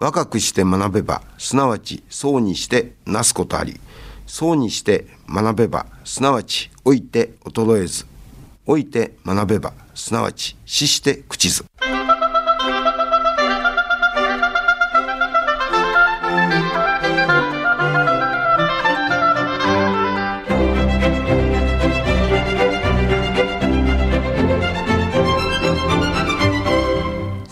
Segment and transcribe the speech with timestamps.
[0.00, 3.80] 若くして学べば、すなわちそうにしてなすことあり、
[4.28, 8.06] そうにして学べば、すなわち老いて衰えず、
[8.64, 11.64] 老いて学べば、すなわち死して朽ちず。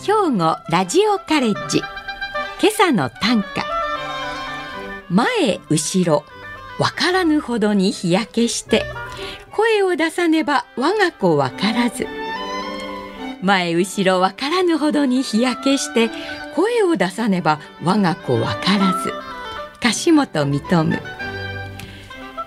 [0.05, 1.81] 兵庫ラジオカレッジ
[2.59, 3.63] 今朝の短歌。
[5.09, 6.23] 前後ろ
[6.79, 8.83] わからぬほどに日焼けして
[9.51, 12.07] 声を出さねば我が子わからず。
[13.43, 16.09] 前後ろわからぬほどに日焼けして
[16.55, 19.13] 声を出さねば我が子わからず。
[19.79, 20.99] 樫本認む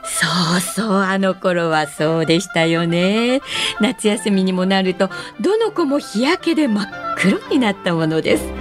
[0.02, 3.40] そうそうあの頃はそうでしたよね。
[3.80, 5.08] 夏休みにもなると
[5.40, 8.59] どの子も日焼けで真っ黒になったものです。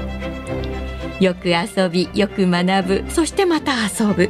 [1.20, 3.12] よく遊びよく学ぶ。
[3.12, 4.30] そしてまた遊ぶ。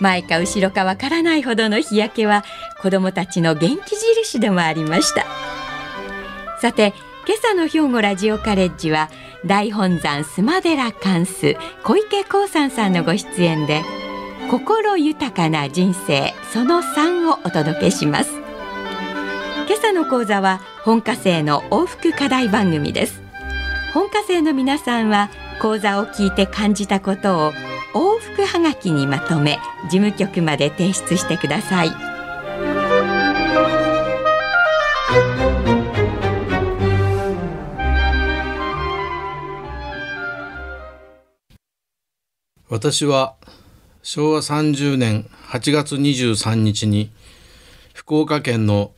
[0.00, 2.44] 前か後ろかわからないほどの日焼けは
[2.80, 5.26] 子どもたちの元気印でもありました。
[6.60, 6.94] さて
[7.26, 9.10] 今朝の兵庫ラジオカレッジは
[9.44, 13.82] 大本山須磨寺関数小池光さんさんのご出演で
[14.50, 18.30] 心豊かな人生その3をお届けします。
[19.68, 23.20] 今朝の講座は本科生の往復課題番組です。
[23.92, 25.28] 本科生の皆さんは
[25.60, 27.52] 講座を聞いて感じたことを
[27.94, 29.58] 往復はがきにまとめ
[29.90, 31.90] 事務局まで提出してください。
[42.68, 43.34] 私は
[44.02, 47.10] 昭和30年8月23日に
[47.94, 48.92] 福岡県の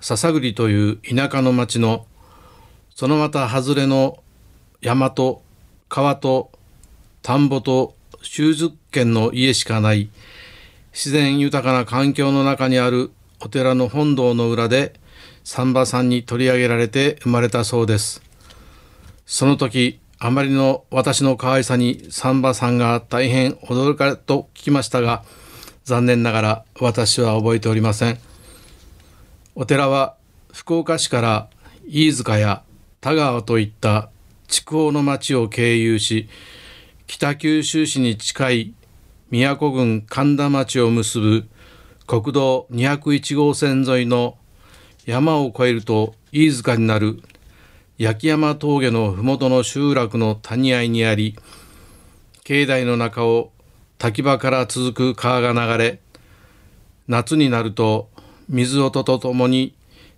[0.00, 2.06] 篠栗という田舎の町の
[2.94, 4.22] そのまた外れの
[4.80, 5.42] 山と
[5.92, 6.50] 川と
[7.20, 10.08] 田んぼと修築圏の家しかない
[10.90, 14.94] 自然豊かな環境の中にあるお寺の本堂の裏で
[15.44, 18.22] 三馬さんに取り上げられて生まれたそうです。
[19.26, 25.24] その時あまりの私の可愛さにサンバさんが大変驚かれと聞きましたが
[25.84, 28.18] 残念ながら私は覚えておりません
[29.54, 30.16] お寺は
[30.54, 31.50] 福岡市から
[31.86, 32.62] 飯塚や
[33.02, 34.11] 田川といった
[34.52, 36.28] 筑豊の町を経由し
[37.06, 38.74] 北九州市に近い
[39.30, 41.48] 宮古郡神田町を結ぶ
[42.06, 44.36] 国道201号線沿いの
[45.06, 47.22] 山を越えると飯塚になる
[47.96, 51.34] 焼山峠の麓の集落の谷合にあり
[52.44, 53.52] 境内の中を
[53.96, 56.00] 滝場から続く川が流れ
[57.08, 58.10] 夏になると
[58.50, 59.74] 水音とともに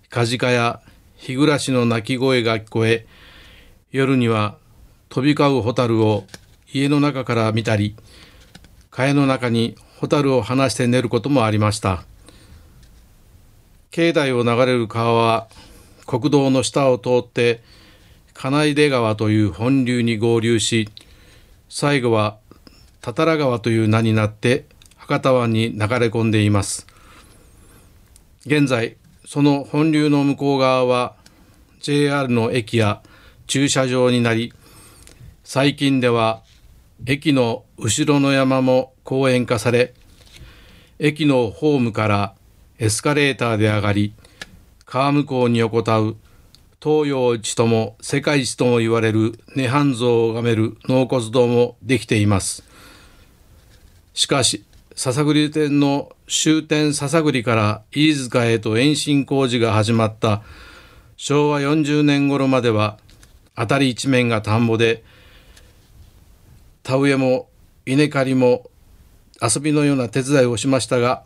[0.09, 0.81] カジカや
[1.15, 3.07] 日暮らしの鳴き声が聞こえ
[3.95, 4.57] 夜には
[5.07, 6.25] 飛び交うホタルを
[6.73, 7.95] 家の中から見たり
[8.91, 12.03] 蚊帳の中にホタルを放して寝ることもありました。
[13.91, 15.47] 境内を流れる川は
[16.05, 17.63] 国道の下を通って
[18.33, 20.89] 金井出川という本流に合流し
[21.69, 22.37] 最後は
[22.99, 24.65] 多々良川という名になって
[24.97, 26.85] 博多湾に流れ込んでいます。
[28.45, 31.15] 現在その本流の向こう側は
[31.79, 33.01] JR の駅や
[33.47, 34.53] 駐車場になり
[35.43, 36.41] 最近では
[37.05, 39.93] 駅の後ろの山も公園化され
[40.99, 42.35] 駅のホームから
[42.79, 44.13] エスカレーターで上がり
[44.85, 46.15] 川向こうに横たう
[46.81, 52.63] 東洋一とも世界一とも言われる涅槃像を拝める納骨堂もできています。
[54.13, 54.63] しかし
[54.95, 60.43] 篠栗店の終点篠栗から飯塚へと延伸工事が始まった
[61.17, 62.97] 昭和40年頃までは
[63.55, 65.03] 辺り一面が田んぼで
[66.83, 67.49] 田植えも
[67.85, 68.69] 稲刈りも
[69.41, 71.23] 遊びのような手伝いをしましたが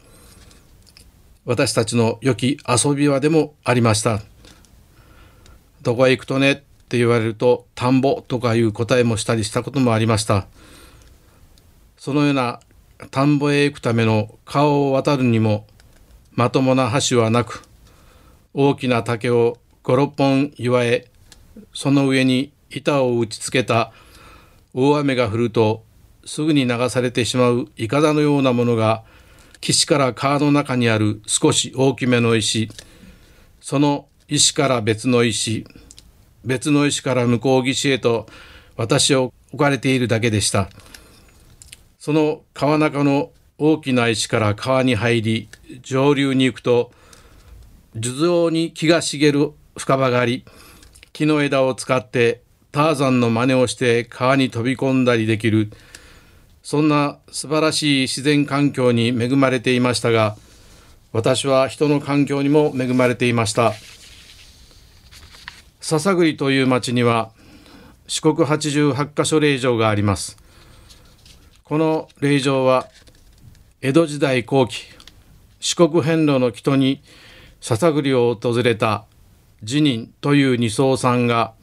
[1.46, 4.22] 私たちの良き遊び場でもありました。
[5.82, 6.56] どこへ行くとねっ
[6.90, 10.48] て言われると田んぼとかいう答えもしたりしたこともありました。
[11.98, 12.60] そのような
[13.12, 15.66] 田んぼへ行くための川を渡るにも
[16.34, 17.64] まともな橋はなく
[18.54, 21.09] 大きな竹を56本祝え
[21.74, 23.92] その上に板を打ちつけた
[24.74, 25.84] 大雨が降ると
[26.26, 29.04] すぐに流されてしまういかだのようなものが
[29.62, 32.70] 岸から川の中にある少し大きめの石
[33.62, 35.66] その石から別の石
[36.46, 38.28] 別の石から向こう岸へと
[38.78, 40.70] 私を置かれているだけでした。
[41.98, 45.50] その川中の大きな石から川に入り
[45.82, 46.92] 上流に行くと
[47.94, 50.46] 樹上に木が茂る深場があり
[51.20, 55.70] 木の枝を使ってターザンの真似をして川に飛び込んだりできる。
[56.64, 60.38] そんな素晴らしい自然環境に恵まれていましたが
[61.12, 63.74] 私は人の環境にも恵まれていました。
[65.82, 67.32] 篠栗という町には
[68.08, 70.38] 四国88カ所霊場があります。
[71.66, 72.88] この霊場は
[73.82, 74.86] 江戸時代後期
[75.60, 77.02] 四国遍路の人に
[77.60, 79.04] 篠栗を訪れた
[79.64, 81.54] 辞任という二層さんが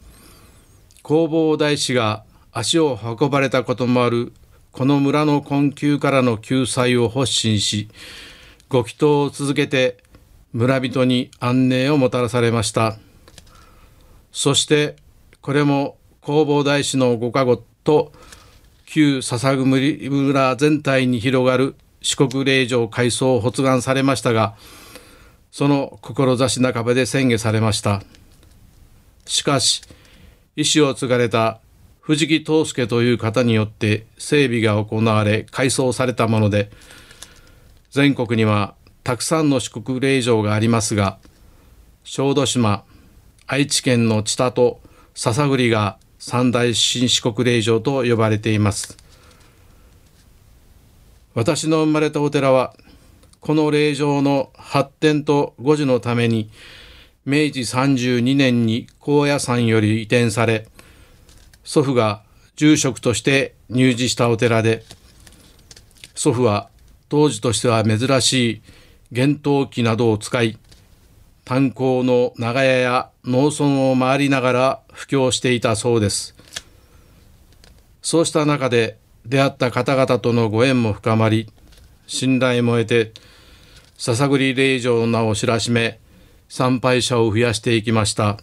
[1.04, 4.32] 弘法大師が足を運ばれたこともある
[4.72, 7.88] この村の困窮からの救済を発信し
[8.68, 9.98] ご祈祷を続けて
[10.52, 12.96] 村人に安寧をもたらされました。
[14.36, 14.96] そして
[15.40, 18.12] これも弘法大師のご加護と
[18.84, 24.54] 旧笹組村全体に広がる四国霊場改装を発願されましたが
[25.56, 28.02] その志半ばで宣言されました。
[29.24, 29.80] しかし
[30.54, 31.60] 意思を継がれた
[32.00, 36.70] 藤木東介という方によって整備が行われ改装されたもので
[37.90, 41.18] 全国にはたくさんの四国霊場がありますが
[42.04, 42.84] 小豆島
[43.46, 44.82] 愛知県の知多と
[45.14, 48.98] 篠栗が三大新四国霊場と呼ばれています。
[51.32, 52.76] 私の生まれたお寺は
[53.46, 56.50] この霊場の発展と護持のために
[57.24, 60.66] 明治32年に高野山より移転され
[61.62, 62.24] 祖父が
[62.56, 64.82] 住職として入寺したお寺で
[66.16, 66.70] 祖父は
[67.08, 68.62] 当時としては珍しい
[69.12, 70.58] 厳冬機などを使い
[71.44, 76.34] 炭鉱の長屋や農村を回りながら布教していたそうです。
[78.02, 81.48] そうした中で出会った方々とのご縁も深まり
[82.08, 83.12] 信頼も得て
[83.98, 85.98] 笹栗霊場の名を知らしめ
[86.48, 88.38] 参拝者を増やしていきました。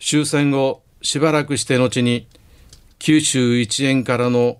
[0.00, 2.26] 終戦後しばらくして後に
[2.98, 4.58] 九州一円からの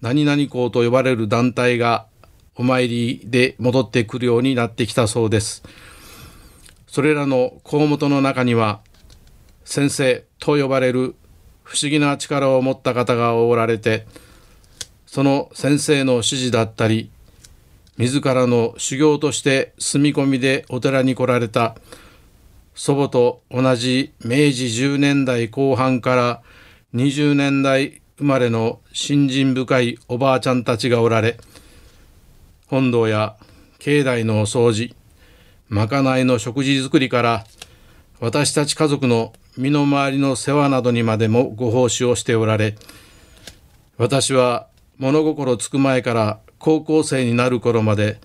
[0.00, 2.06] 何々校と呼ばれる団体が
[2.54, 5.62] お参りで戻ってくるようになってきたそうです。
[6.86, 8.80] それらの項元の中には
[9.64, 11.14] 先生と呼ばれる
[11.62, 14.06] 不思議な力を持った方がおられて
[15.06, 17.10] その先生の指示だったり
[17.98, 21.76] 自らの修行として住み込みでお寺に来られた。
[22.76, 26.42] 祖母と同じ明治10年代後半から
[26.94, 31.38] 20年代生まれの信心深いおばあちゃんたちがおられ
[32.66, 33.36] 本堂や
[33.78, 34.94] 境内のお掃除
[35.68, 37.44] まかないの食事作りから
[38.20, 42.74] 私たち家族の身の回りの世話などにまでもご奉仕をしておられ
[43.96, 48.20] 私は物心つく前から高校生になる頃まで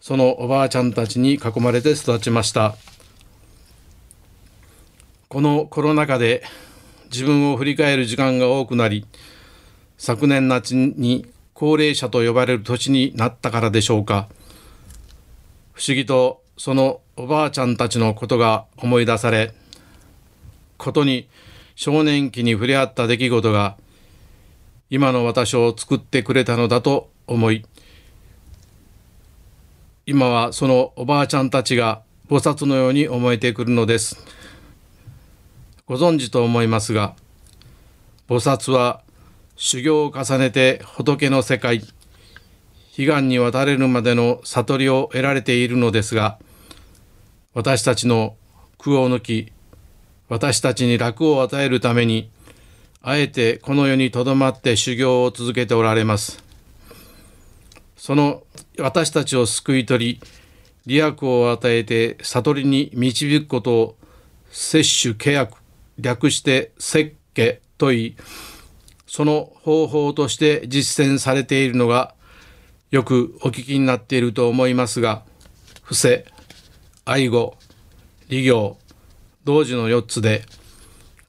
[0.00, 2.74] そのおばあちゃんたちに囲まれて育ちました。
[5.28, 6.42] このコロナ禍で
[7.10, 9.06] 自分を振り返る時間が多くなり
[9.96, 14.28] 昨年夏に高齢者と呼ばれる年になったからでしょうか。
[15.72, 19.54] 不思議とそのおばあちゃんたちのことが思い出され
[20.78, 21.28] ことに
[21.76, 23.76] 少年期に触れ合った出来事が
[24.90, 27.64] 今の私を作ってくれたのだと思い
[30.04, 34.24] 今はそのおばあちゃんたちが菩薩のように思えてくるのです
[35.86, 37.14] ご存知と思いますが
[38.28, 39.02] 菩薩は
[39.56, 41.82] 修行を重ねて仏の世界
[42.96, 46.38] 悲願に渡れるまでの悟りを得られているのですが
[47.54, 48.36] 私たちの
[48.78, 49.52] 苦を抜き
[50.28, 52.30] 私たちに楽を与えるために
[53.02, 56.41] あえてこの世にとどまって修行を続けておられます。
[58.02, 58.42] その
[58.80, 60.20] 私たちを救い取り
[60.86, 63.96] 利益を与えて悟りに導くことを
[64.50, 65.58] 摂取契約
[66.00, 68.16] 略して設計と言い
[69.06, 72.16] その方法として実践されているのが
[72.90, 75.22] よくお聞きになっていると思いますが
[75.84, 76.26] 伏せ
[77.04, 77.56] 愛護
[78.28, 78.78] 利行
[79.44, 80.42] 同時の4つで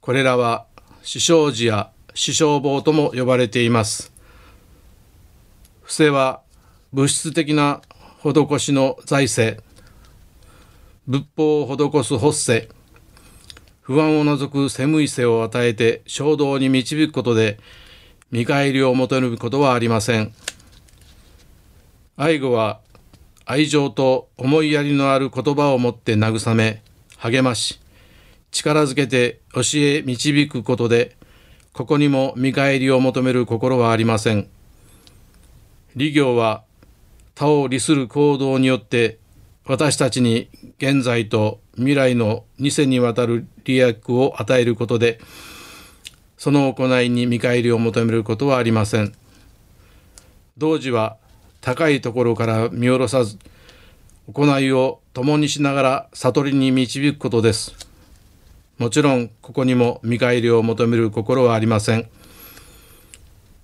[0.00, 0.66] これらは
[1.04, 4.12] 死生寺や死生坊とも呼ばれています。
[5.82, 6.43] 伏せは
[6.94, 7.82] 物質的な
[8.22, 9.60] 施しの財政。
[11.08, 12.68] 仏法を施す発世
[13.82, 17.58] 不安を除くセムイセを与えて衝動に導くことで
[18.30, 20.32] 見返りを求めることはありません。
[22.16, 22.78] 愛護は
[23.44, 26.80] 愛情と思いやりのある言葉をもって慰め
[27.18, 27.80] 励まし
[28.52, 31.16] 力づけて教え導くことで
[31.72, 34.46] ここにも見返りを求める心はありません。
[35.96, 36.63] 利行は
[37.34, 39.18] 他を利する行動によって
[39.66, 40.48] 私たちに
[40.78, 45.20] 現在と未来の2世にわたる利益を与えることで
[46.36, 49.14] その行いに見返りを求めることはありません。
[50.58, 51.16] 同時は
[51.60, 53.38] 高いところから見下ろさず
[54.30, 57.74] 行いを共にしながら悟りに導くことです。
[58.78, 62.08] もちろんここにも見返りを求める心はありません。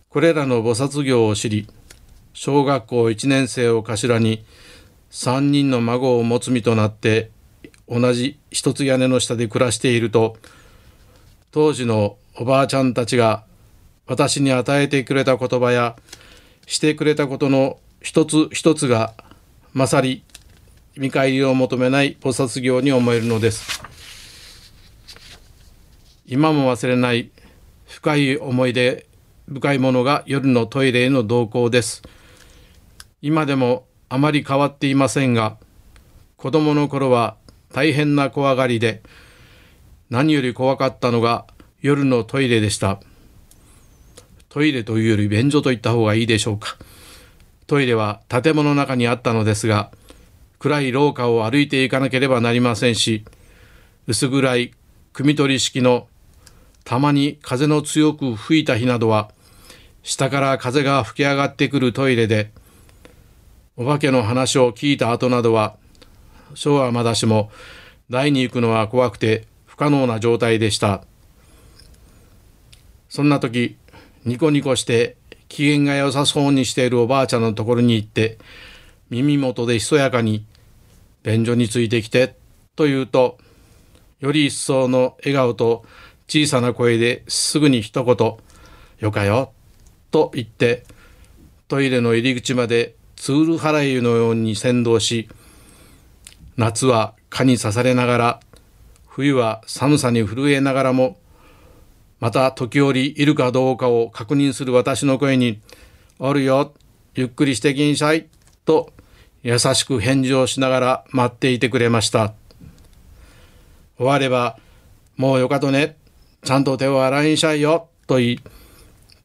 [0.09, 1.69] これらの菩薩業を知り
[2.33, 4.45] 小学校1年生を頭に
[5.11, 7.31] 3人の孫を持つ身となって
[7.89, 10.37] 同じ一つ屋根の下で暮らしていると
[11.51, 13.45] 当時のおばあちゃんたちが
[14.07, 15.97] 私に与えてくれた言葉や
[16.67, 19.15] してくれたことの一つ一つが
[19.75, 20.23] 勝り
[20.97, 23.83] 見返りを求めない菩薩業に思えるのです。
[26.27, 27.31] 今も忘れない
[27.89, 29.07] 深い思い出
[29.49, 32.03] 深いものが夜のトイレへの同行です。
[33.23, 35.59] 今でもあまり変わっていませんが
[36.37, 37.37] 子供の頃は
[37.73, 39.03] 大変な怖がりで
[40.09, 41.47] 何より怖かったのが
[41.81, 43.01] 夜のトイレでした。
[44.49, 46.77] トイレというより便所と言った方がいいでしょうか。
[47.69, 49.93] トイレは建物の中にあったのですが
[50.59, 53.25] 暗い廊下を歩いていかなければなりませんし
[54.09, 54.75] 薄暗い
[55.15, 56.09] 汲み取り式の
[56.85, 59.31] たまに風の強く吹いた日などは
[60.03, 62.51] 下から風が吹き上がってくるトイレで
[63.81, 65.75] お化けの話を聞いた後などは
[66.53, 67.51] 昭和まだしも
[68.11, 71.03] 台に行くのは怖くて不可能な状態でした。
[73.09, 73.79] そんな時
[74.27, 75.17] ニコニコして
[75.49, 78.37] 機嫌が良さそうにしているおばあちゃんのところに行って
[79.09, 80.45] 耳元でひそやかに
[81.25, 82.37] 「便所についてきて」
[82.77, 83.39] と言うと
[84.21, 85.87] より一層の笑顔と
[86.29, 88.37] 小さな声ですぐに一言
[89.01, 89.55] 「よかよ」
[90.13, 90.85] と言って
[91.67, 95.29] トイレの入り口までツール払いのように先導し
[96.57, 98.41] 夏は蚊に刺されながら
[99.07, 101.19] 冬は寒さに震えながらも
[102.19, 105.61] また時折いるかどうかを確認する私の声に
[106.19, 106.73] 「おるよ
[107.15, 108.27] ゆっくりしてきんしゃい」
[108.65, 108.91] と
[109.43, 112.33] 優しく返事をしながら待っていてくれました。
[113.99, 114.57] 終われば
[115.19, 115.99] 「もうよかとね
[116.43, 118.41] ちゃんと手を洗いんしゃいよ」と言い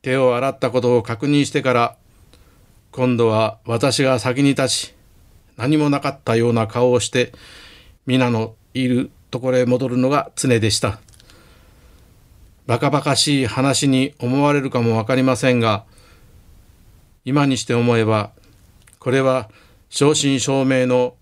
[0.02, 1.96] 手を洗ったことを確認してから
[2.96, 4.96] 今度は私が先に立ち
[5.58, 7.34] 何もなかったような顔をして
[8.06, 11.02] 皆のいるところへ戻るのが常でした。
[12.68, 15.84] バカバカしい話に思われるかも分かりませんが
[17.25, 18.32] 今にして思えば
[18.98, 19.50] これは
[19.90, 21.16] 正真正銘の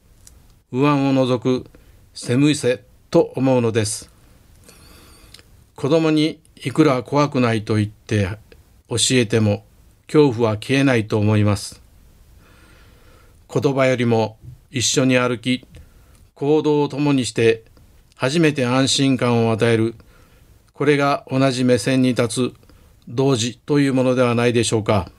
[0.72, 1.66] 右腕を除く
[2.14, 4.12] セムイセと思うのです
[5.76, 8.30] 子供にいくら怖くないと言って
[8.90, 9.66] 教えても
[10.14, 11.82] 恐怖は消えないと思います。
[13.52, 14.38] 言葉よりも
[14.70, 15.66] 一緒に歩き
[16.36, 17.64] 行動を共にして
[18.16, 19.96] 初めて安心感を与える。
[20.74, 22.54] これが同じ目線に立つ
[23.08, 25.10] 同時というものではないでしょうか。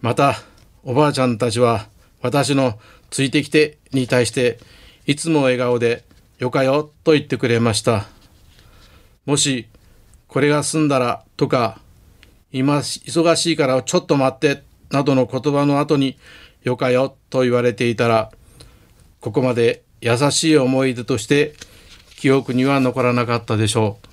[0.00, 0.36] また
[0.82, 1.88] おばあちゃんたちは
[2.22, 2.78] 私の
[3.10, 4.58] 「ついてきて」に対して
[5.04, 6.04] いつも笑顔で
[6.40, 8.06] 「よかよ」と言ってくれました。
[9.26, 9.66] もし
[10.26, 11.79] これが済んだらとか
[12.52, 16.18] 今忙しいからちょっと待ってなどの言葉の後に
[16.62, 18.30] よかよと言われていたら
[19.20, 21.54] ここまで優しい思い出として
[22.16, 24.06] 記憶には残らなかったでしょう。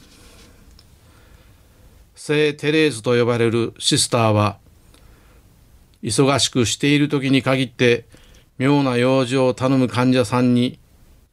[2.15, 4.57] 聖テレーズと呼ばれるシスターは
[6.03, 8.05] 忙しくしている時に限って
[8.57, 10.79] 妙な用事を頼む患者さんに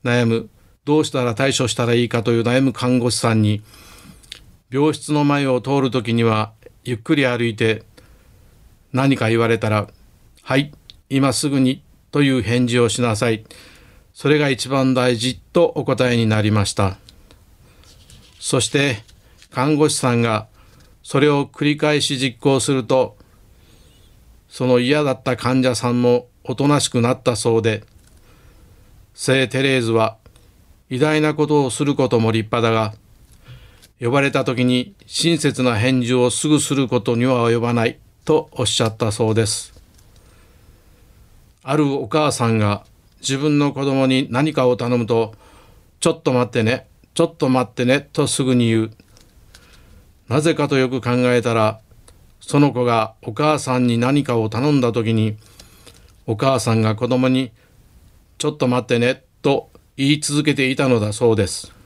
[0.04, 0.48] 悩む。
[0.84, 3.62] どうしたら対処したらいいかという悩む看護師さんに
[4.70, 6.52] 病室の前を通る時には
[6.84, 7.82] ゆっくり歩いて
[8.92, 9.88] 何か言われたら
[10.42, 10.72] 「はい
[11.10, 13.44] 今すぐに」という返事をしなさい。
[14.14, 16.96] それが一番大事とお答えになりました
[18.38, 19.02] そして
[19.50, 20.46] 看護師さんが
[21.02, 23.16] それを繰り返し実行すると
[24.48, 27.84] その嫌だった患者さんもおとなしくなったそうで
[29.14, 30.16] 聖テレーズは
[30.90, 32.94] 偉大なことをすることも立派だが
[34.04, 39.72] 呼ばれた時に親切な返事をすぐすることには及ばないとおっしゃったそうです
[41.62, 42.84] あるお母さんが
[43.20, 45.34] 自分の子供に何かを頼むと
[46.00, 48.90] 「ちょっと待ってねちょっと待ってね」とすぐに言う。
[50.28, 51.80] なぜかとよく考えたら
[52.40, 55.36] その子がお母さんに何かを頼んだ時に
[56.26, 57.52] お母さんが子供に
[58.36, 61.83] 「ちょっと待ってね」と言い続けていたのだそうです。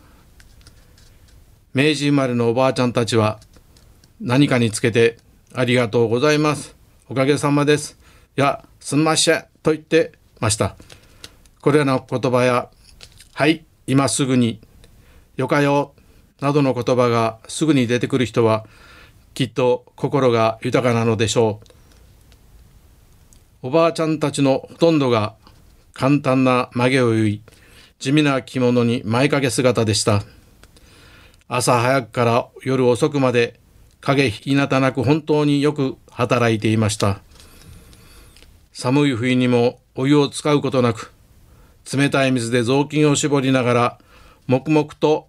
[1.78, 3.38] 明治生まれのおばあちゃんたちは
[4.20, 5.16] 何かにつけて
[5.54, 6.75] 「ありがとうございます」
[7.08, 7.97] 「おかげさまです」
[8.35, 10.75] や「すんましぇ」と言ってました。
[11.61, 12.68] これらの言葉や
[13.32, 14.58] 「はい今すぐに」
[15.38, 15.94] 「よかよ」
[16.42, 18.66] などの言葉がすぐに出てくる人は
[19.35, 21.61] きっと心が豊かなのでしょ
[23.62, 23.68] う。
[23.68, 25.37] おばあちゃんたちのほとんどが
[25.94, 27.42] 簡単な曲げを結い
[28.00, 30.25] 地味な着物に前掛け姿でした。
[31.50, 33.59] 朝早くから夜遅くまで
[34.00, 37.21] 影ひきなたなく本当によく働いていました。
[38.73, 41.11] 寒い冬にもお湯を使うことなく
[41.90, 43.99] 冷たい水で雑巾を絞りながら
[44.47, 45.26] 黙々と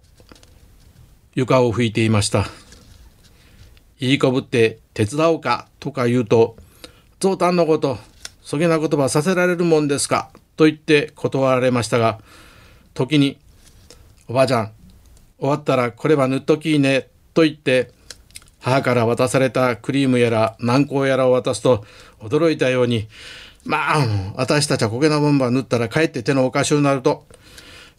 [1.34, 2.46] 床を拭いていました。
[3.98, 6.56] いいこぶって手伝おうかとか言うと
[7.18, 7.96] ゾウタンのこと
[8.42, 12.18] そげな言葉させられるもんですかと言って断られましたが
[12.92, 13.38] 時に
[14.28, 14.72] おばあちゃん
[15.40, 17.90] 終わったらこれは塗っときいねと言って
[18.60, 21.84] 母から渡されたクリームやら軟膏やらを渡すと
[22.20, 23.08] 驚いたように
[23.64, 24.06] まあ
[24.36, 27.26] 私たちは焦げなボンバー塗ったらかえって手のおかしゅうなると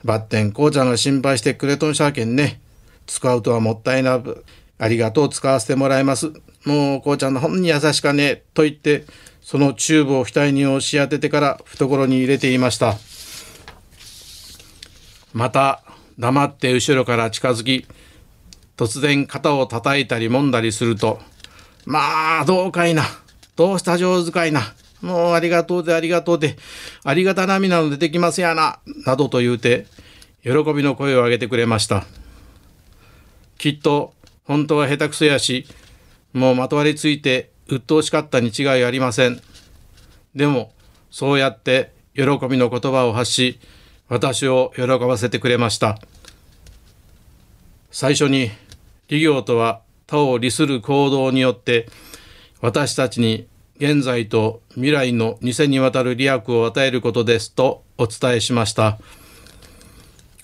[0.03, 2.61] ばってんこうちゃんが心配してくれとんしゃけんね。
[3.07, 4.21] 使うとはもったいな
[4.77, 6.31] ありがとう使わせてもらいます。
[6.65, 9.05] もうこうちゃんのほんに優しかねと言って
[9.41, 12.97] そのチューブを額に押し当ててから懐に入れていました。
[15.33, 15.83] また
[16.21, 17.87] 黙って後ろから近づき
[18.77, 21.19] 突然肩を叩いたり揉んだりすると
[21.85, 23.03] 「まあどうかいな。
[23.55, 24.73] どうした上手かいな。
[25.01, 26.57] もうありがとうでありがとうで
[27.03, 29.87] ありがた涙の出てきますやな」などと言うて
[30.43, 32.05] 喜びの声を上げてくれました。
[33.57, 34.13] きっと
[34.45, 35.65] 本当は下手くそやし
[36.33, 39.41] もうまとわりついて鬱陶しかったに違いありません。
[40.35, 40.71] でも
[41.09, 43.59] そうやって喜びの言葉を発し
[44.07, 45.97] 私を喜ばせてくれました。
[47.91, 48.51] 最初に
[49.07, 51.87] 利業とは他を利する行動によって
[52.61, 58.99] 私たちに現在と未来の二世にわたる利益を与えることですとお伝えしました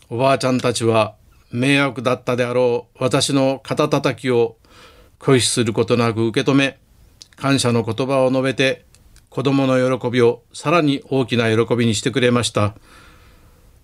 [0.09, 1.15] おばあちゃんたちは
[1.51, 4.57] 迷惑だったであろう私の肩たたきを
[5.19, 6.77] 拒否することなく受け止め
[7.35, 8.85] 感謝の言葉を述べて
[9.29, 12.73] 子供の喜びをさらに大きな喜びにしてくれました。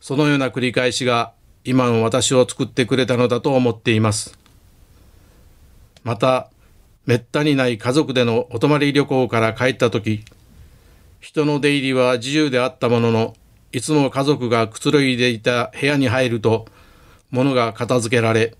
[0.03, 1.31] そのような繰り返しが
[1.65, 4.37] 今の私を作ってくれたのだと思っています。
[6.03, 6.49] また、
[7.05, 10.25] めったにない家族でのお泊まり旅行から帰った時、
[11.21, 13.35] 人の出入りは自由であったものの、
[13.71, 16.65] いつも家族がくつろいでいた部屋に入ると、
[17.31, 18.55] 物が片付けられ、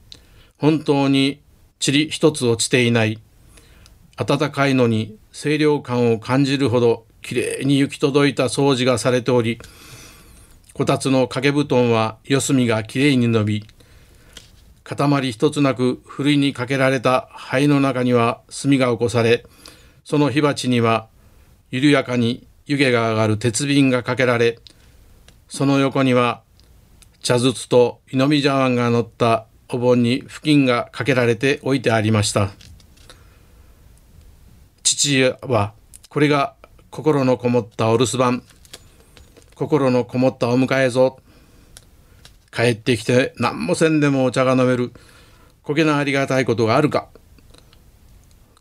[0.58, 1.42] 本当に
[1.86, 3.20] 塵一つ落ちていない、
[4.16, 9.60] 暖かいのに清涼感を感じるほどきれいに行き届いた掃除がされており、
[10.74, 13.68] こたつの掛け布団は四隅がきれいに伸び
[14.84, 19.46] 塊一つなくふるいにかけられた灰の中には炭が起こされ
[20.04, 21.08] その火鉢には
[21.72, 24.60] 緩やかに湯気が上がる鉄瓶がかけられ
[25.48, 26.42] その横には
[27.22, 32.52] 茶筒と湯飲み茶碗が乗ったお盆に布巾がかけられて置いてありました。
[34.84, 35.74] 父は
[36.10, 36.54] これが
[36.92, 38.44] 心のこもったお留守番。
[39.64, 41.20] 心のこもったお迎えぞ。
[42.52, 44.92] 帰ってきて何もせんでもお茶が飲める。
[45.64, 47.08] こげなありがたいことがあるか。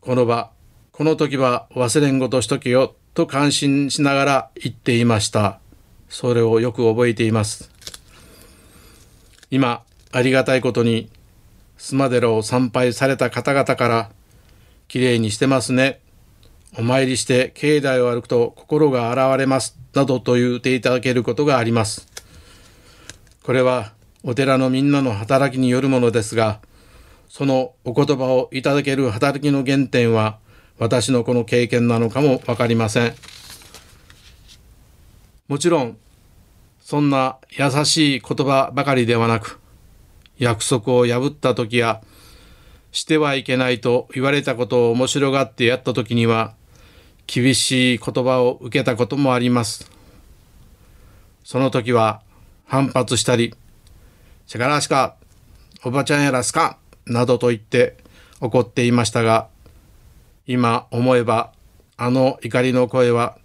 [0.00, 0.52] この場、
[0.92, 5.58] この時は忘れんごとしとけよ、と感心しながら言っていました。
[6.08, 7.68] それをよく覚えています。
[9.50, 11.10] 今、ありがたいことに、
[11.78, 14.10] 須磨寺を参拝された方々から、
[14.86, 15.98] きれいにしてますね。
[16.78, 19.81] お参りして境内を歩くと心が洗われます。
[19.94, 22.08] などと言っていただけることがあります。
[23.42, 26.60] これはお寺のみんなの働きによるものですが、
[27.28, 30.38] そのお言葉をいただける働きの原点は
[30.78, 33.14] 私のこの経験なのかも分かりません。
[35.48, 35.98] もちろん、
[36.80, 39.60] そんな優しい言葉ばかりではなく、
[40.38, 42.00] 約束を破った時や、
[42.90, 46.54] してはいけないと言われたことを面白がってやった時には、
[47.26, 49.90] 厳しい言葉を受けたこともあります。
[51.44, 52.22] その時は
[52.66, 53.54] 反発したり、
[54.46, 55.16] せからしか、
[55.84, 57.96] おばちゃんやらすか、などと言って
[58.40, 59.48] 怒っていましたが、
[60.46, 61.52] 今思えば
[61.96, 63.38] あの怒りの声は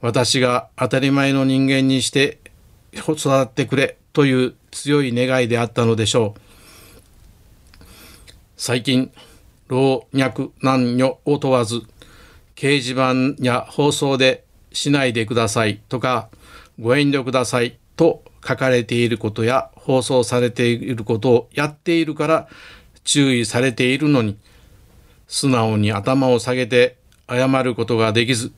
[0.00, 2.38] 私が当たり前の人間にして
[2.92, 6.40] 育ってくれという強い願いであったのでしょう。
[8.56, 9.12] 最近、
[9.68, 11.82] 老若男女を問わず、
[12.56, 16.28] 掲示板や放送でしないでくださいとか
[16.80, 22.48] ご遠慮くださいと書かれていることや放送されていることをやっているから
[23.04, 24.36] 注意されているのに
[25.28, 26.96] 素直に頭を下げて
[27.28, 28.52] 謝ることができず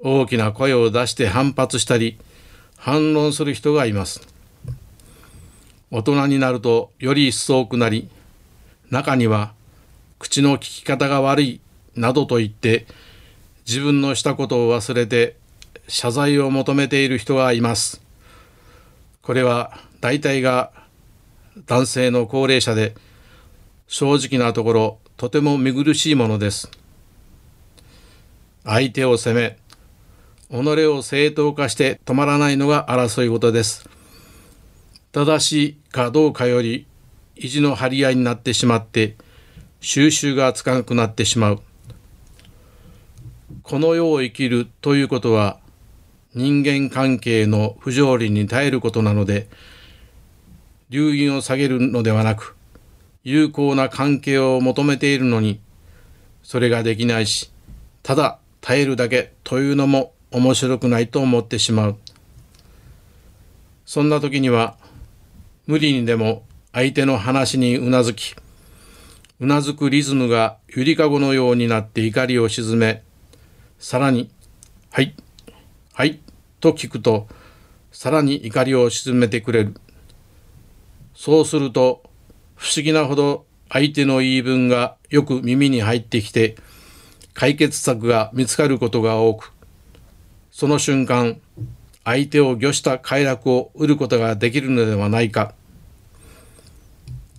[0.00, 2.18] 大きな声を出して反発したり
[2.76, 4.20] 反論する人がいます。
[5.90, 8.10] 大人になるとより一層くなり
[8.90, 9.52] 中には
[10.18, 11.60] 口の利き方が悪い
[11.94, 12.86] などと言って
[13.66, 15.36] 自分のしたことを忘れて
[15.88, 18.02] 謝罪を求めている人がいます。
[19.22, 20.72] これは大体が
[21.66, 22.94] 男性の高齢者で
[23.86, 26.70] 正直なところとても見苦しいものです。
[28.64, 29.58] 相手を責め
[30.50, 30.54] 己
[30.86, 33.88] を正当化して止まらないのが争い事です。
[35.12, 36.86] 正しいかどうかより
[37.34, 39.16] 意地の張り合いになってしまって
[39.80, 41.62] 収集がつかなくなってしまう。
[43.68, 45.58] この世を生きるということは
[46.34, 49.46] 人間関係の不条理に耐えることなので
[50.88, 52.56] 流銀を下げるのではなく
[53.24, 55.60] 有効な関係を求めているのに
[56.42, 57.52] それができないし
[58.02, 61.98] ただ耐えるだけというのも面白くないと思ってしまう。
[63.84, 64.78] そんな時には
[65.66, 68.34] 無理にでも相手の話にうなずき
[69.40, 73.02] うなずくリズムがゆりかごのようになって怒りを鎮め
[73.78, 74.30] さらに
[74.90, 75.14] 「はい
[75.92, 76.20] はい」
[76.60, 77.28] と聞くと
[77.92, 79.74] さらに怒りを鎮めてくれる。
[81.14, 82.02] そうすると
[82.54, 86.56] 不思議なほど相手の言い分がよく耳に入ってきて
[87.34, 89.52] 解決策が見つかることが多く
[90.50, 91.40] その瞬間
[92.04, 95.54] 相手を御した快楽を得ることができるのではないか。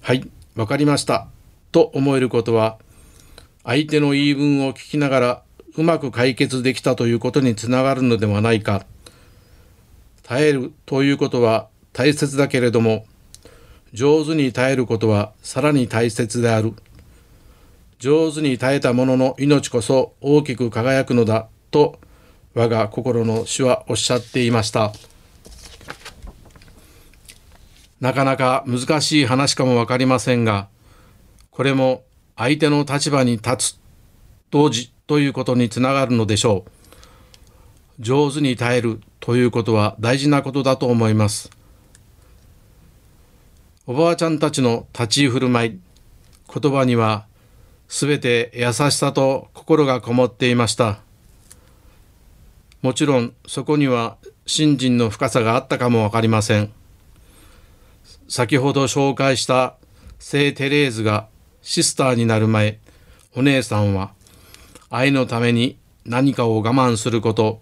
[0.02, 1.28] はいわかりました。
[1.72, 2.80] と思えることは
[3.64, 5.44] 相手の言い分を聞きながら
[5.78, 8.86] うまく解決できたということにつながるのではないか。
[10.24, 13.06] 耐えるということは大切だけれども
[13.94, 16.74] 上手に耐えることはさらに大切である。
[18.00, 22.00] 上手に耐えた者の命こそ大きく輝くのだと
[22.54, 24.94] 我が心の主はおっしゃっていました。
[28.00, 30.70] なかなか難しい話かも分かりませんが
[31.52, 32.04] これも
[32.38, 33.80] 相手の立場に立つ
[34.52, 36.72] 同時ということにつながるのでしょう
[38.00, 41.50] 上手に耐えるということは大事なことだと思います
[43.88, 45.80] おばあちゃんたちの立ち居振る舞い
[46.54, 47.26] 言葉には
[47.88, 51.00] すべて優しさと心がこもっていました。
[52.84, 56.72] もちろんそこには信心の深さがあったかもわかりません。
[58.28, 59.76] 先ほど紹介した
[60.20, 61.28] 聖テレーズが
[61.64, 62.78] シスターになる前、
[63.36, 64.14] お姉さんは
[64.90, 67.62] 愛のために何かを我慢すること、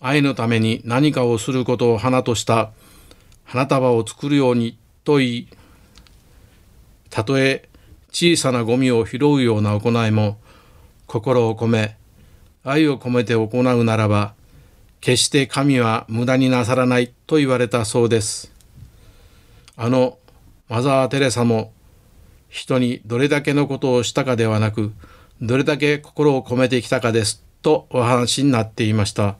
[0.00, 2.72] 愛のために何かをすることを花とした。
[3.44, 5.48] 花束を作るようにと言い、
[7.10, 7.68] たとえ
[8.10, 10.38] 小さなゴミを拾うような行いも
[11.06, 11.96] 心を込め
[12.64, 14.34] 愛を込めて行うならば
[15.00, 18.52] 決して神は無駄になさらないと言われたそうです。
[19.76, 20.18] あの
[20.68, 21.72] マザー・テレサも
[22.48, 24.92] 人にどれだけのことをしたかではなく
[25.42, 29.36] どれだけ心を込めてきたかですとお話になっていました。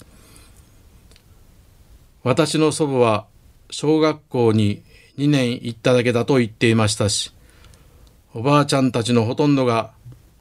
[2.25, 3.27] 私の祖母は
[3.71, 4.83] 小学校に
[5.17, 7.33] 2年行っただけだと言っていましたし
[8.35, 9.93] おばあちゃんたちのほとんどが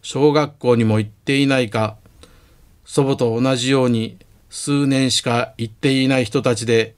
[0.01, 1.97] 小学校にも行っていないか
[2.85, 4.17] 祖母と同じように
[4.49, 6.95] 数年しか行っていない人たちで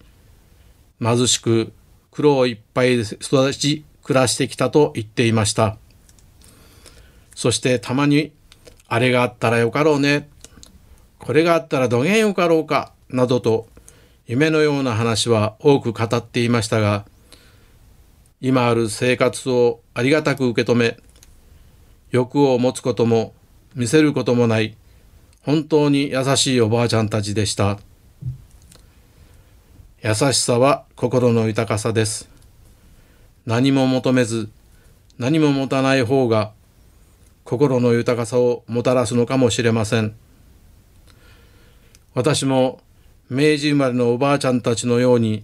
[1.01, 1.73] 貧しく
[2.11, 5.77] 苦労いっぱい育ち暮らしてきたと言っていました。
[7.35, 8.31] そしてたまに
[8.87, 10.29] あれがあったらよかろうね。
[11.19, 12.93] これがあったらどげんよかろうか。
[13.09, 13.67] などと
[14.25, 17.05] 夢のような話は多く語っていましたが
[18.41, 20.97] 今ある生活をありがたく受け止め
[22.09, 23.33] 欲を持つことも
[23.75, 24.75] 見せることもない
[25.43, 27.77] 本当に優しいおばあちゃんたちでした。
[30.01, 32.29] 優しさは心の豊かさです。
[33.45, 34.49] 何も求めず
[35.17, 36.53] 何も持たない方が
[37.53, 40.15] 心の豊かさをもたらすのかもしれません
[42.15, 42.81] 私も
[43.29, 45.43] 明治生まれのおばあちゃんたちのように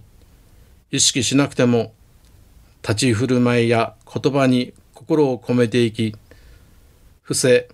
[0.90, 1.92] 意識しなくても
[2.82, 6.16] 立ち振る舞いや言葉に心を込めていき
[7.22, 7.68] 伏せ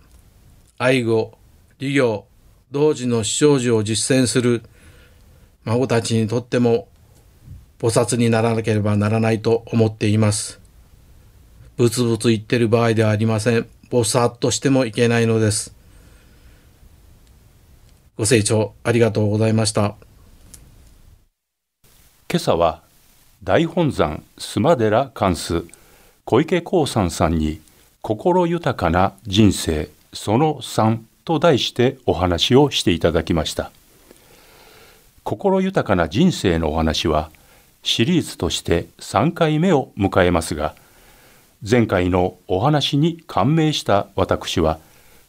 [0.77, 1.39] 愛語
[1.79, 2.27] 利行
[2.73, 4.65] 同時の生事を実践する
[5.65, 6.89] 孫たちにとっても
[7.79, 10.61] 菩薩にならなければならないと思っています。
[11.77, 13.76] ブツブツ言ってる場合ではありません。
[13.91, 15.75] 菩薩としてもいけないのです。
[18.17, 19.95] ご清聴ありがとうございました。
[22.29, 22.83] 今朝は
[23.45, 25.65] 大本山須磨寺貫数
[26.25, 27.61] 小池光山さんに
[28.03, 33.71] 心豊かな人生その3と題してお話をしていただきました
[35.23, 37.31] 心豊かな人生のお話は
[37.83, 40.75] シリーズとして3回目を迎えますが
[41.63, 44.79] 前回のお話に感銘した私は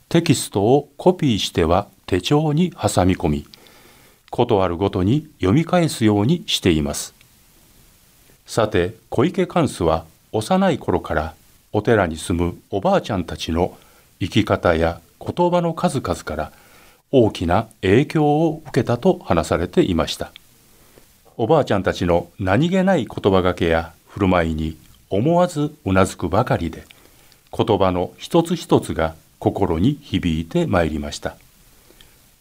[0.09, 3.47] テキストをコピーしては手帳に挟み込み
[4.29, 7.13] ことあるごとに読み返すようにしています。
[8.45, 11.33] さて小池貫スは幼い頃から
[11.71, 13.77] お寺に住むおばあちゃんたちの
[14.19, 16.51] 生き方や言葉の数々から
[17.11, 20.31] 大きな影響を受けたと話されていました。
[21.37, 24.77] おばあちゃんたちの何気ない言葉がけや振る舞いに
[25.09, 26.85] 思わずうなずくばかりで
[27.55, 31.35] 言葉の一つ一つが心に響いてまいりました。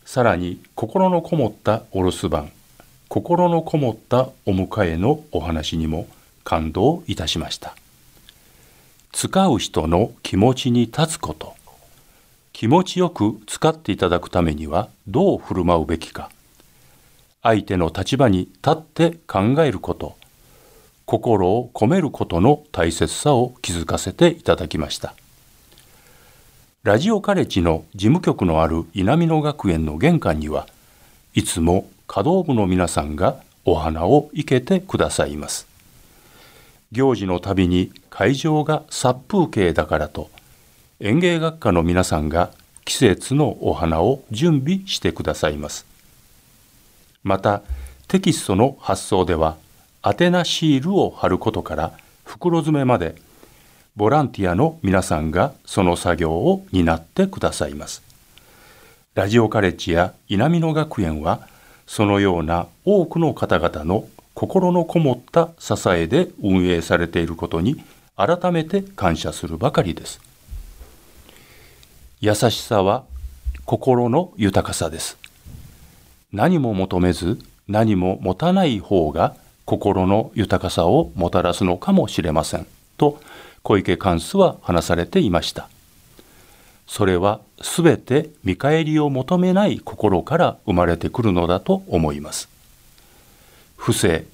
[0.04, 2.50] さらに心のこもったお留守番
[3.08, 6.08] 心のこもったお迎えのお話にも
[6.44, 7.74] 感動いたしました。
[9.12, 11.54] 使う人の気持ちに立つこと
[12.52, 16.30] 気持ちよく使っていただくためにはどう振る舞うべきか。
[17.42, 20.16] 相手の立場に立って考えること
[21.06, 25.14] 心を込めることの大切さを気づかせていただきました。
[26.82, 30.66] ラジオカレッジの事務局のある稲美野学園の玄関には
[31.34, 35.68] いつも華道部の皆さんがお花を生けてくださいます。
[36.90, 40.28] 行事のたびに会場が殺風景だからと
[40.98, 42.50] 園芸学科の皆さんが
[42.84, 45.86] 季節のお花を準備してくださいます。
[47.22, 47.62] また
[48.08, 49.56] テキストの発送では
[50.08, 51.92] 宛名シールを貼ることから
[52.24, 53.16] 袋詰めまで
[53.96, 58.04] ボランティアの皆さんがその作業を担ってくださいます。
[59.16, 61.48] ラジオカレッジや稲美野学園は
[61.88, 67.82] そのような多くの方々の心のこもった支えで運営されていることに
[68.16, 70.20] 改めて感謝するばかりです。
[72.20, 73.04] 優しさは
[73.64, 75.18] 心の豊かさです。
[76.32, 79.34] 何も求めず何も持たない方が
[79.66, 83.20] 心の豊かさをもたらすのかもしれませんと
[83.62, 85.68] 小池貫スは話されていました。
[86.86, 92.48] それはすべて見返りを求めない心から生まれてくるのだと思います。
[93.76, 94.24] 不正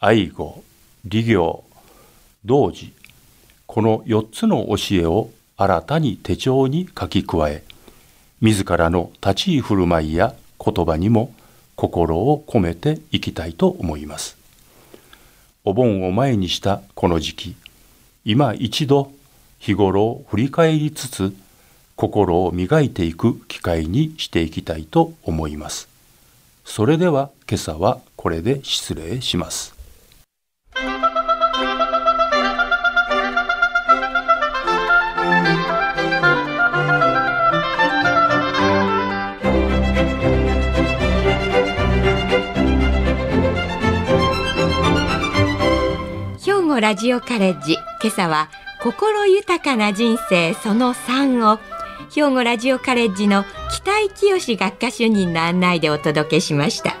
[0.00, 0.64] 愛護
[1.04, 1.62] 利行
[2.46, 2.94] 同時
[3.66, 7.62] この4つの教えを新たに手帳に書き加え
[8.40, 11.34] 自らの立ち居振る舞いや言葉にも
[11.76, 14.39] 心を込めていきたいと思います。
[15.64, 17.56] お盆を前にしたこの時期
[18.24, 19.12] 今一度
[19.58, 21.34] 日頃を振り返りつつ
[21.96, 25.88] 心を磨いていく機会にしていきたいと思います
[26.64, 29.79] それでは今朝はこれで失礼します。
[46.80, 48.48] ラジオカレッジ今朝は
[48.82, 51.58] 心豊かな人生その3を
[52.14, 56.96] 兵庫ラジオカレッジの北井清学科主任の案内でお届けしました。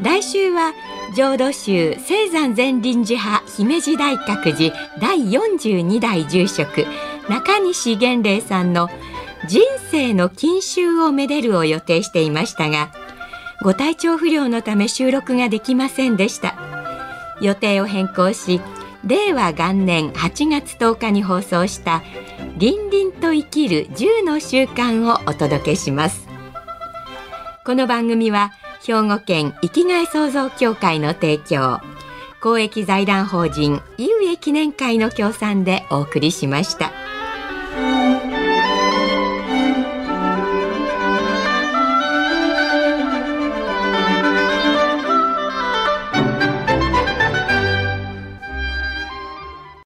[0.00, 0.72] 来週は
[1.16, 6.84] 浄土宗青山禅林寺派姫路大覚寺第42代住職
[7.28, 8.88] 中西玄霊さんの
[9.46, 12.90] 人生の金秋をめでるを予定していましたが
[13.62, 16.73] ご体調不良のため収録ができませんでした
[17.40, 18.60] 予定を変更し
[19.06, 22.02] 令和元年8月10日に放送した
[22.56, 26.26] 「凛々と生きる10の習慣」をお届けします
[27.64, 28.52] この番組は
[28.84, 31.80] 兵庫県生きがい創造協会の提供
[32.40, 37.13] 公益財団法人井植記念会の協賛でお送りしました。